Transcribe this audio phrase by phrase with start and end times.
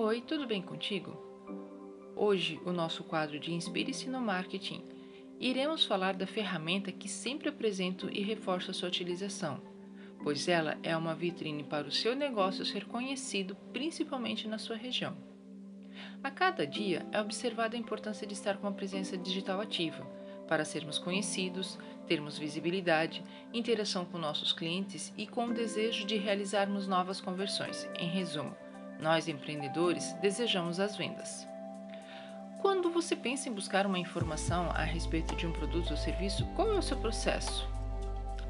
[0.00, 1.10] Oi, tudo bem contigo?
[2.14, 4.80] Hoje, o nosso quadro de Inspire-se no Marketing,
[5.40, 9.60] iremos falar da ferramenta que sempre apresento e reforço a sua utilização,
[10.22, 15.16] pois ela é uma vitrine para o seu negócio ser conhecido principalmente na sua região.
[16.22, 20.06] A cada dia é observada a importância de estar com uma presença digital ativa,
[20.46, 21.76] para sermos conhecidos,
[22.06, 27.90] termos visibilidade, interação com nossos clientes e com o desejo de realizarmos novas conversões.
[27.98, 28.54] Em resumo,
[28.98, 31.48] nós empreendedores desejamos as vendas.
[32.60, 36.72] Quando você pensa em buscar uma informação a respeito de um produto ou serviço, qual
[36.72, 37.68] é o seu processo?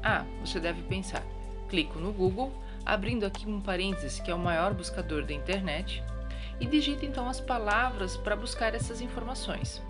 [0.03, 1.23] Ah, você deve pensar:
[1.69, 2.51] clico no Google,
[2.85, 6.03] abrindo aqui um parênteses que é o maior buscador da internet,
[6.59, 9.81] e digito então as palavras para buscar essas informações.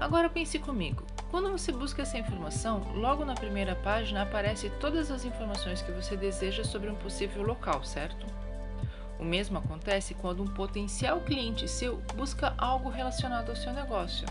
[0.00, 5.26] Agora pense comigo: quando você busca essa informação, logo na primeira página aparecem todas as
[5.26, 8.26] informações que você deseja sobre um possível local, certo?
[9.20, 14.26] O mesmo acontece quando um potencial cliente seu busca algo relacionado ao seu negócio.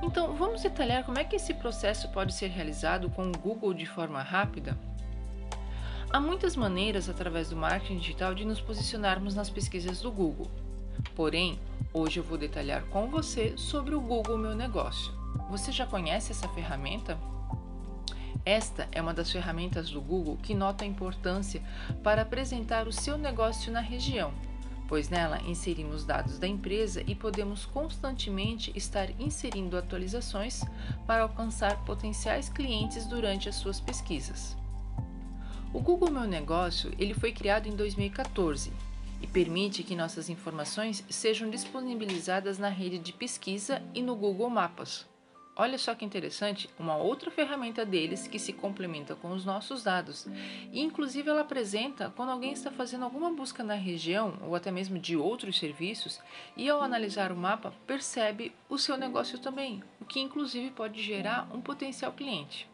[0.00, 3.84] Então, vamos detalhar como é que esse processo pode ser realizado com o Google de
[3.84, 4.78] forma rápida?
[6.08, 10.50] Há muitas maneiras através do marketing digital de nos posicionarmos nas pesquisas do Google.
[11.16, 11.58] Porém,
[11.92, 15.12] hoje eu vou detalhar com você sobre o Google Meu Negócio.
[15.50, 17.18] Você já conhece essa ferramenta?
[18.44, 21.62] Esta é uma das ferramentas do Google que nota a importância
[22.02, 24.32] para apresentar o seu negócio na região,
[24.88, 30.62] pois nela inserimos dados da empresa e podemos constantemente estar inserindo atualizações
[31.06, 34.56] para alcançar potenciais clientes durante as suas pesquisas.
[35.72, 38.72] O Google Meu Negócio ele foi criado em 2014
[39.20, 45.06] e permite que nossas informações sejam disponibilizadas na rede de pesquisa e no Google Mapas.
[45.56, 50.26] Olha só que interessante, uma outra ferramenta deles que se complementa com os nossos dados.
[50.72, 54.98] E inclusive ela apresenta quando alguém está fazendo alguma busca na região ou até mesmo
[54.98, 56.20] de outros serviços
[56.56, 61.48] e ao analisar o mapa percebe o seu negócio também, o que inclusive pode gerar
[61.52, 62.68] um potencial cliente.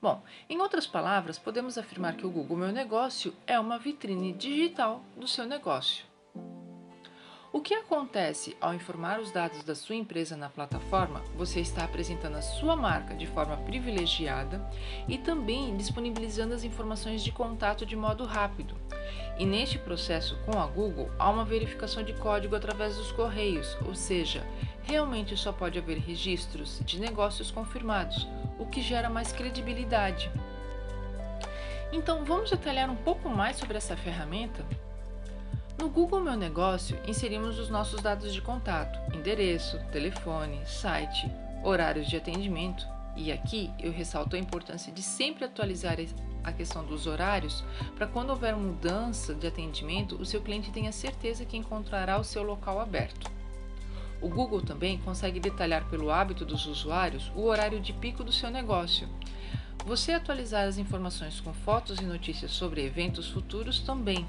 [0.00, 5.02] Bom, em outras palavras, podemos afirmar que o Google Meu Negócio é uma vitrine digital
[5.16, 6.04] do seu negócio.
[7.56, 11.22] O que acontece ao informar os dados da sua empresa na plataforma?
[11.34, 14.60] Você está apresentando a sua marca de forma privilegiada
[15.08, 18.76] e também disponibilizando as informações de contato de modo rápido.
[19.38, 23.94] E neste processo com a Google, há uma verificação de código através dos correios, ou
[23.94, 24.46] seja,
[24.82, 28.28] realmente só pode haver registros de negócios confirmados,
[28.58, 30.30] o que gera mais credibilidade.
[31.90, 34.62] Então, vamos detalhar um pouco mais sobre essa ferramenta?
[35.78, 41.30] No Google Meu Negócio, inserimos os nossos dados de contato, endereço, telefone, site,
[41.62, 42.86] horários de atendimento.
[43.14, 45.98] E aqui eu ressalto a importância de sempre atualizar
[46.42, 47.62] a questão dos horários
[47.94, 52.42] para quando houver mudança de atendimento, o seu cliente tenha certeza que encontrará o seu
[52.42, 53.30] local aberto.
[54.22, 58.50] O Google também consegue detalhar pelo hábito dos usuários o horário de pico do seu
[58.50, 59.06] negócio.
[59.84, 64.26] Você atualizar as informações com fotos e notícias sobre eventos futuros também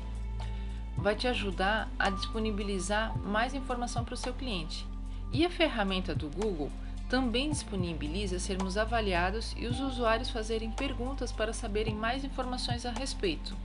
[0.97, 4.85] vai te ajudar a disponibilizar mais informação para o seu cliente.
[5.31, 6.71] E a ferramenta do Google
[7.09, 13.55] também disponibiliza sermos avaliados e os usuários fazerem perguntas para saberem mais informações a respeito.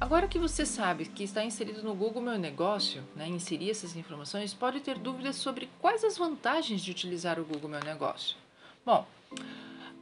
[0.00, 4.52] Agora que você sabe que está inserido no Google Meu Negócio, né, inserir essas informações,
[4.52, 8.36] pode ter dúvidas sobre quais as vantagens de utilizar o Google Meu Negócio.
[8.84, 9.06] Bom,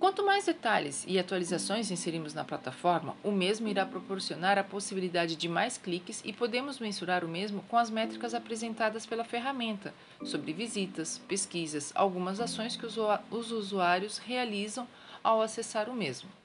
[0.00, 5.47] Quanto mais detalhes e atualizações inserimos na plataforma, o mesmo irá proporcionar a possibilidade de
[5.47, 9.93] mais cliques e podemos mensurar o mesmo com as métricas apresentadas pela ferramenta
[10.25, 14.88] sobre visitas, pesquisas, algumas ações que os usuários realizam
[15.22, 16.40] ao acessar o mesmo.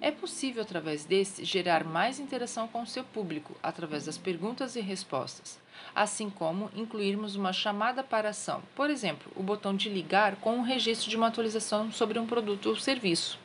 [0.00, 4.80] É possível, através desse, gerar mais interação com o seu público através das perguntas e
[4.80, 5.58] respostas,
[5.94, 10.62] assim como incluirmos uma chamada para ação, por exemplo, o botão de ligar com um
[10.62, 13.38] registro de uma atualização sobre um produto ou serviço.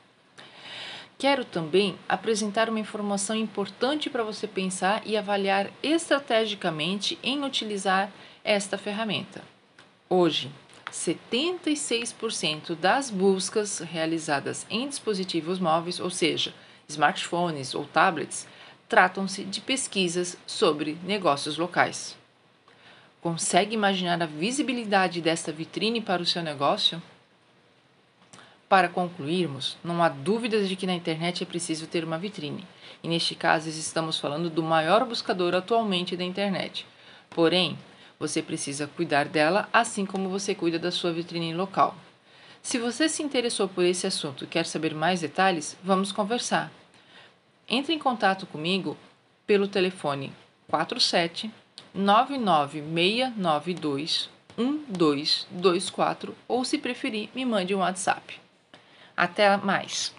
[1.18, 8.12] Quero também apresentar uma informação importante para você pensar e avaliar estrategicamente em utilizar
[8.44, 9.42] esta ferramenta.
[10.10, 10.52] Hoje,
[10.92, 16.54] 76% das buscas realizadas em dispositivos móveis, ou seja,
[16.88, 18.48] smartphones ou tablets,
[18.88, 22.16] tratam-se de pesquisas sobre negócios locais.
[23.22, 27.02] Consegue imaginar a visibilidade desta vitrine para o seu negócio?
[28.70, 32.68] Para concluirmos, não há dúvidas de que na internet é preciso ter uma vitrine,
[33.02, 36.86] e neste caso estamos falando do maior buscador atualmente da internet.
[37.30, 37.78] Porém,
[38.20, 41.96] você precisa cuidar dela assim como você cuida da sua vitrine local.
[42.62, 46.72] Se você se interessou por esse assunto e quer saber mais detalhes, vamos conversar.
[47.70, 48.98] Entre em contato comigo
[49.46, 50.34] pelo telefone
[50.68, 51.52] 47
[51.94, 58.40] 99692 1224 ou, se preferir, me mande um WhatsApp.
[59.16, 60.14] Até mais!